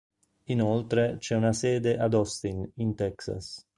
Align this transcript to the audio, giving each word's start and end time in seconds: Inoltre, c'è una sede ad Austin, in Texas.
Inoltre, 0.45 1.17
c'è 1.19 1.35
una 1.35 1.53
sede 1.53 1.99
ad 1.99 2.15
Austin, 2.15 2.67
in 2.77 2.95
Texas. 2.95 3.67